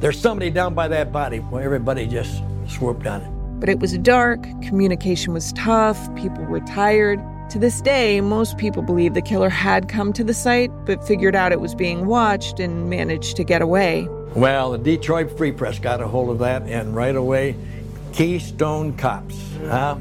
[0.00, 1.40] There's somebody down by that body.
[1.40, 3.60] Well, everybody just swooped on it.
[3.60, 7.20] But it was dark, communication was tough, people were tired.
[7.50, 11.34] To this day, most people believe the killer had come to the site, but figured
[11.34, 14.08] out it was being watched and managed to get away.
[14.34, 17.56] Well, the Detroit Free Press got a hold of that, and right away,
[18.12, 19.38] Keystone Cops.
[19.60, 19.96] Huh?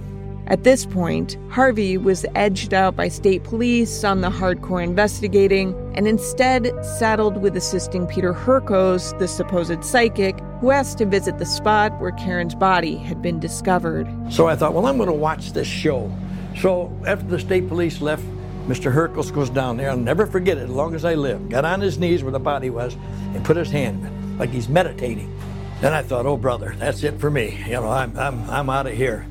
[0.47, 6.05] At this point, Harvey was edged out by state police on the hardcore investigating and
[6.05, 11.97] instead saddled with assisting Peter Hurkos, the supposed psychic, who asked to visit the spot
[12.01, 14.07] where Karen's body had been discovered.
[14.29, 16.11] So I thought, well, I'm going to watch this show.
[16.59, 18.23] So after the state police left,
[18.67, 18.93] Mr.
[18.93, 19.91] Hurkos goes down there.
[19.91, 21.47] I'll never forget it as long as I live.
[21.49, 22.95] Got on his knees where the body was
[23.33, 25.33] and put his hand like he's meditating.
[25.79, 27.63] Then I thought, oh, brother, that's it for me.
[27.65, 29.25] You know, I'm, I'm, I'm out of here.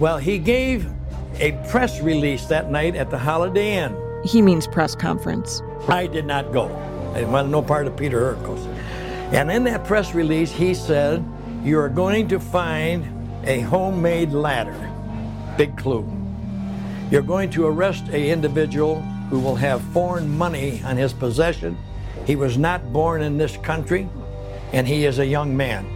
[0.00, 0.90] Well, he gave
[1.38, 3.96] a press release that night at the Holiday Inn.
[4.24, 5.62] He means press conference.
[5.86, 6.66] I did not go.
[7.14, 8.66] I wanted no part of Peter Hurkos.
[9.32, 11.24] And in that press release, he said,
[11.62, 13.06] You are going to find
[13.46, 14.90] a homemade ladder.
[15.56, 16.10] Big clue.
[17.10, 19.00] You're going to arrest a individual
[19.30, 21.78] who will have foreign money on his possession.
[22.26, 24.08] He was not born in this country,
[24.72, 25.86] and he is a young man.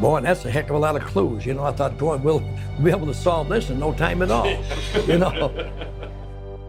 [0.00, 1.44] Boy, and that's a heck of a lot of clues.
[1.44, 2.42] You know, I thought, boy, we'll
[2.82, 4.46] be able to solve this in no time at all.
[5.06, 5.52] you know.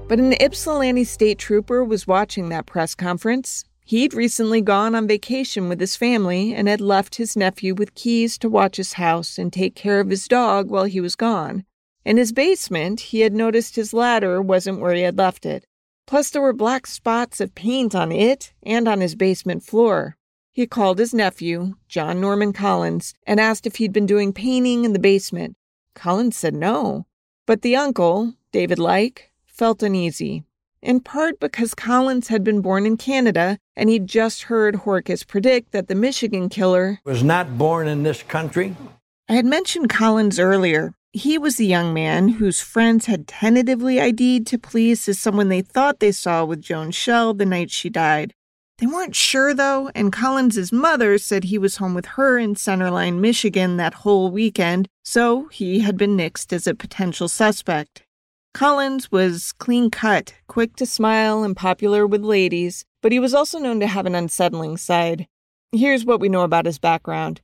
[0.10, 3.64] But an Ypsilanti state trooper was watching that press conference.
[3.86, 8.40] He'd recently gone on vacation with his family and had left his nephew with keys
[8.40, 11.64] to watch his house and take care of his dog while he was gone.
[12.06, 15.68] In his basement, he had noticed his ladder wasn't where he had left it.
[16.08, 20.18] Plus, there were black spots of paint on it and on his basement floor.
[20.60, 24.92] He called his nephew, John Norman Collins, and asked if he'd been doing painting in
[24.92, 25.56] the basement.
[25.96, 27.06] Collins said no.
[27.46, 30.44] But the uncle, David Leik, felt uneasy
[30.82, 35.72] in part because Collins had been born in Canada and he'd just heard Hurkos predict
[35.72, 38.76] that the Michigan killer was not born in this country.
[39.30, 40.94] I had mentioned Collins earlier.
[41.14, 45.62] He was the young man whose friends had tentatively ID'd to police as someone they
[45.62, 48.34] thought they saw with Joan Schell the night she died.
[48.80, 52.90] They weren't sure though, and Collins's mother said he was home with her in Center
[52.90, 58.04] Line, Michigan that whole weekend, so he had been nixed as a potential suspect.
[58.54, 63.60] Collins was clean cut, quick to smile, and popular with ladies, but he was also
[63.60, 65.28] known to have an unsettling side.
[65.74, 67.42] Here's what we know about his background.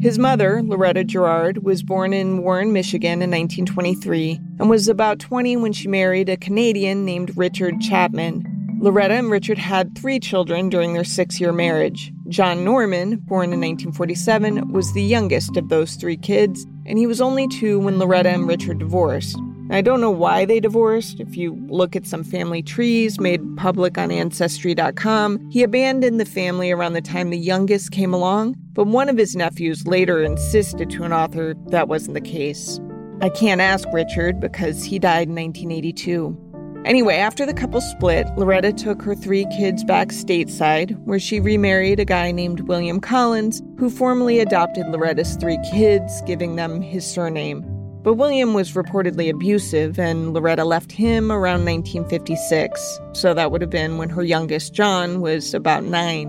[0.00, 5.56] His mother, Loretta Gerard, was born in Warren, Michigan in 1923 and was about 20
[5.56, 8.57] when she married a Canadian named Richard Chapman.
[8.80, 12.12] Loretta and Richard had three children during their six year marriage.
[12.28, 17.20] John Norman, born in 1947, was the youngest of those three kids, and he was
[17.20, 19.36] only two when Loretta and Richard divorced.
[19.70, 21.18] I don't know why they divorced.
[21.18, 26.70] If you look at some family trees made public on Ancestry.com, he abandoned the family
[26.70, 31.02] around the time the youngest came along, but one of his nephews later insisted to
[31.02, 32.78] an author that wasn't the case.
[33.20, 36.47] I can't ask Richard because he died in 1982.
[36.84, 42.00] Anyway, after the couple split, Loretta took her three kids back stateside, where she remarried
[42.00, 47.64] a guy named William Collins, who formally adopted Loretta's three kids, giving them his surname.
[48.02, 53.70] But William was reportedly abusive, and Loretta left him around 1956, so that would have
[53.70, 56.28] been when her youngest, John, was about nine.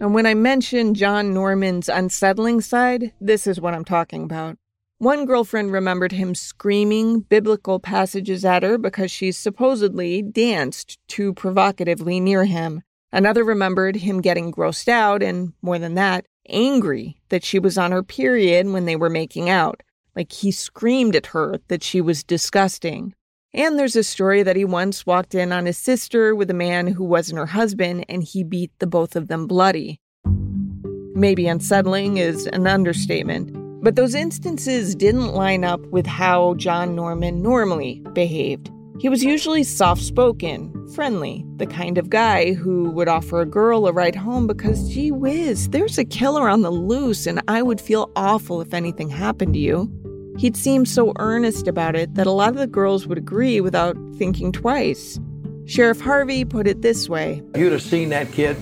[0.00, 4.58] And when I mention John Norman's unsettling side, this is what I'm talking about.
[5.02, 12.20] One girlfriend remembered him screaming biblical passages at her because she supposedly danced too provocatively
[12.20, 12.82] near him.
[13.10, 17.90] Another remembered him getting grossed out and, more than that, angry that she was on
[17.90, 19.82] her period when they were making out.
[20.14, 23.12] Like he screamed at her that she was disgusting.
[23.52, 26.86] And there's a story that he once walked in on his sister with a man
[26.86, 29.98] who wasn't her husband and he beat the both of them bloody.
[30.24, 37.42] Maybe unsettling is an understatement, but those instances didn't line up with how John Norman
[37.42, 38.70] normally behaved.
[39.00, 43.88] He was usually soft spoken, friendly, the kind of guy who would offer a girl
[43.88, 47.80] a ride home because, gee whiz, there's a killer on the loose and I would
[47.80, 49.90] feel awful if anything happened to you.
[50.38, 53.96] He'd seem so earnest about it that a lot of the girls would agree without
[54.16, 55.18] thinking twice.
[55.66, 58.56] Sheriff Harvey put it this way You'd have seen that kid,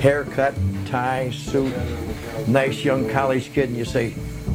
[0.00, 0.54] haircut,
[0.86, 1.72] tie, suit,
[2.46, 4.14] nice young college kid, and you say,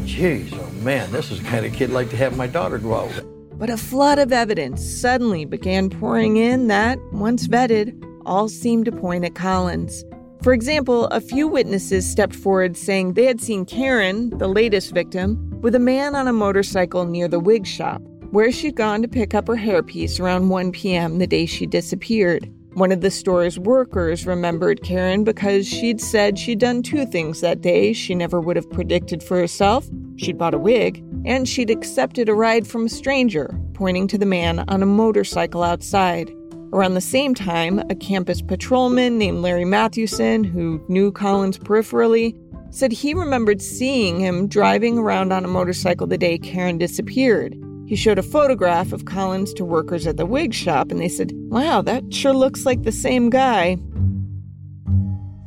[0.09, 2.77] geez, oh man, this is the kind of kid I'd like to have my daughter
[2.77, 3.25] go out with.
[3.59, 7.95] But a flood of evidence suddenly began pouring in that, once vetted,
[8.25, 10.03] all seemed to point at Collins.
[10.41, 15.37] For example, a few witnesses stepped forward saying they had seen Karen, the latest victim,
[15.61, 18.01] with a man on a motorcycle near the wig shop,
[18.31, 21.19] where she'd gone to pick up her hairpiece around 1 p.m.
[21.19, 22.49] the day she disappeared.
[22.73, 27.61] One of the store's workers remembered Karen because she'd said she'd done two things that
[27.61, 29.89] day she never would have predicted for herself.
[30.17, 34.25] She'd bought a wig, and she'd accepted a ride from a stranger, pointing to the
[34.25, 36.31] man on a motorcycle outside.
[36.71, 42.37] Around the same time, a campus patrolman named Larry Mathewson, who knew Collins peripherally,
[42.69, 47.57] said he remembered seeing him driving around on a motorcycle the day Karen disappeared.
[47.89, 51.31] He showed a photograph of Collins to workers at the wig shop, and they said,
[51.33, 53.77] Wow, that sure looks like the same guy.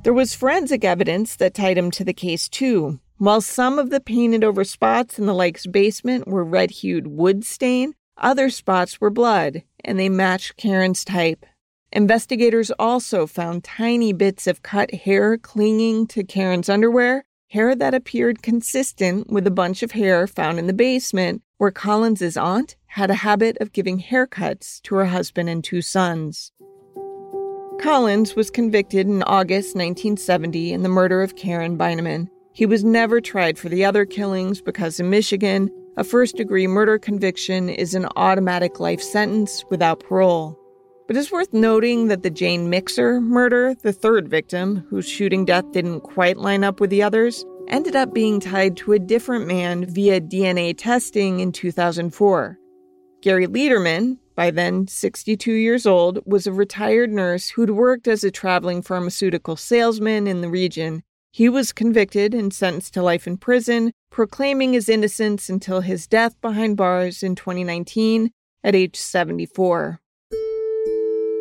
[0.03, 2.99] There was forensic evidence that tied him to the case, too.
[3.18, 7.45] While some of the painted over spots in the Leik's basement were red hued wood
[7.45, 11.47] stain, other spots were blood, and they matched Karen's type.
[11.93, 18.42] Investigators also found tiny bits of cut hair clinging to Karen's underwear, hair that appeared
[18.42, 23.14] consistent with a bunch of hair found in the basement where Collins's aunt had a
[23.14, 26.50] habit of giving haircuts to her husband and two sons.
[27.78, 32.26] Collins was convicted in August 1970 in the murder of Karen Beineman.
[32.55, 36.98] He was never tried for the other killings because in Michigan, a first degree murder
[36.98, 40.59] conviction is an automatic life sentence without parole.
[41.12, 45.70] But it's worth noting that the Jane Mixer murder, the third victim, whose shooting death
[45.70, 49.84] didn't quite line up with the others, ended up being tied to a different man
[49.84, 52.58] via DNA testing in 2004.
[53.20, 58.30] Gary Leiterman, by then 62 years old, was a retired nurse who'd worked as a
[58.30, 61.02] traveling pharmaceutical salesman in the region.
[61.30, 66.40] He was convicted and sentenced to life in prison, proclaiming his innocence until his death
[66.40, 68.30] behind bars in 2019
[68.64, 70.01] at age 74.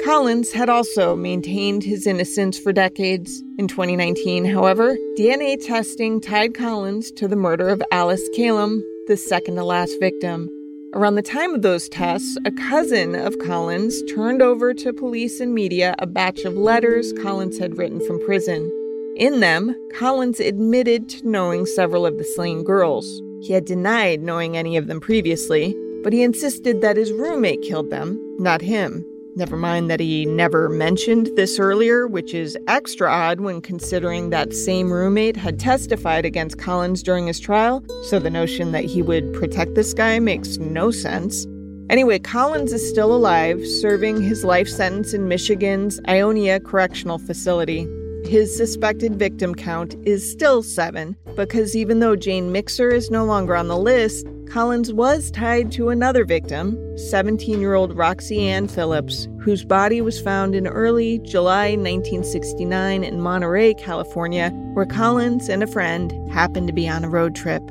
[0.03, 3.43] Collins had also maintained his innocence for decades.
[3.59, 9.57] In 2019, however, DNA testing tied Collins to the murder of Alice Kalom, the second
[9.57, 10.49] to last victim.
[10.95, 15.53] Around the time of those tests, a cousin of Collins turned over to police and
[15.53, 18.71] media a batch of letters Collins had written from prison.
[19.17, 23.21] In them, Collins admitted to knowing several of the slain girls.
[23.41, 27.91] He had denied knowing any of them previously, but he insisted that his roommate killed
[27.91, 29.05] them, not him.
[29.33, 34.53] Never mind that he never mentioned this earlier, which is extra odd when considering that
[34.53, 39.31] same roommate had testified against Collins during his trial, so the notion that he would
[39.33, 41.47] protect this guy makes no sense.
[41.89, 47.87] Anyway, Collins is still alive, serving his life sentence in Michigan's Ionia Correctional Facility.
[48.25, 53.55] His suspected victim count is still seven, because even though Jane Mixer is no longer
[53.55, 59.29] on the list, Collins was tied to another victim, 17 year old Roxie Ann Phillips,
[59.39, 65.67] whose body was found in early July 1969 in Monterey, California, where Collins and a
[65.67, 67.63] friend happened to be on a road trip.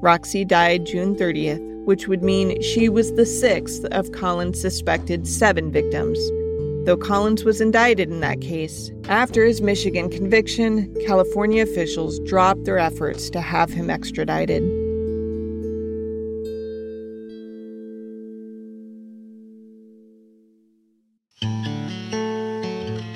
[0.00, 5.72] Roxy died June 30th, which would mean she was the sixth of Collins' suspected seven
[5.72, 6.20] victims.
[6.86, 12.78] Though Collins was indicted in that case, after his Michigan conviction, California officials dropped their
[12.78, 14.87] efforts to have him extradited.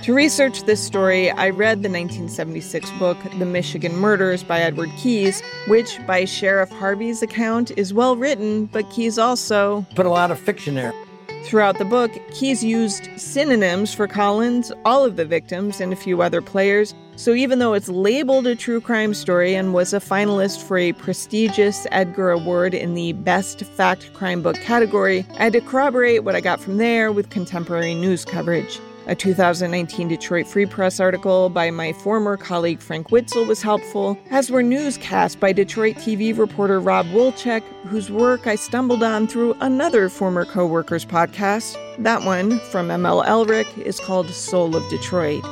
[0.03, 5.41] To research this story, I read the 1976 book, The Michigan Murders by Edward Keyes,
[5.69, 10.41] which, by Sheriff Harvey's account, is well written, but Keyes also put a lot of
[10.41, 10.93] fiction there.
[11.45, 16.21] Throughout the book, Keyes used synonyms for Collins, all of the victims, and a few
[16.21, 16.97] other players.
[17.15, 20.95] So even though it's labeled a true crime story and was a finalist for a
[20.95, 26.35] prestigious Edgar Award in the Best Fact Crime Book category, I had to corroborate what
[26.35, 28.81] I got from there with contemporary news coverage.
[29.09, 34.49] A 2019 Detroit Free Press article by my former colleague Frank Witsil was helpful, as
[34.49, 40.09] were newscasts by Detroit TV reporter Rob Wolchek, whose work I stumbled on through another
[40.09, 41.77] former co-worker's podcast.
[41.99, 45.43] That one, from ML Elrick, is called Soul of Detroit.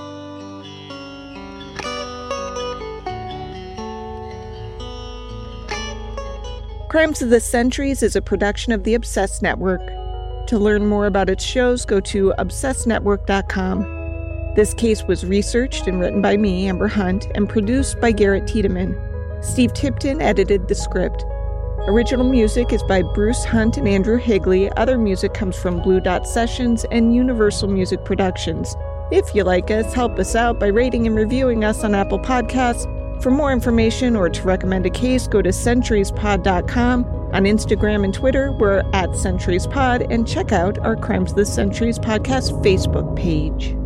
[6.88, 9.99] Crimes of the Centuries is a production of the Obsessed Network.
[10.50, 14.54] To learn more about its shows, go to obsessednetwork.com.
[14.56, 18.98] This case was researched and written by me, Amber Hunt, and produced by Garrett Tiedemann.
[19.40, 21.24] Steve Tipton edited the script.
[21.86, 24.68] Original music is by Bruce Hunt and Andrew Higley.
[24.72, 28.74] Other music comes from Blue Dot Sessions and Universal Music Productions.
[29.12, 33.22] If you like us, help us out by rating and reviewing us on Apple Podcasts.
[33.22, 38.52] For more information or to recommend a case, go to centuriespod.com on Instagram and Twitter,
[38.52, 43.79] we're at Centuries Pod, and check out our Crimes of the Centuries podcast Facebook page.